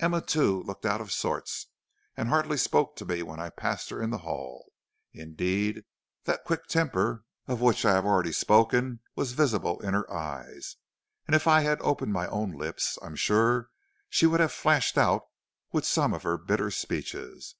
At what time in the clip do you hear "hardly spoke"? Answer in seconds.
2.30-2.96